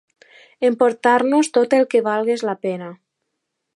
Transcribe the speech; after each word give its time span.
Emportar-nos 0.69 1.51
tot 1.57 1.75
el 1.81 1.85
que 1.93 2.01
valgués 2.09 2.45
la 2.51 2.57
pena 2.67 2.89